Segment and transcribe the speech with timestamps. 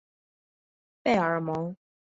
[1.03, 1.77] 贝尔蒙。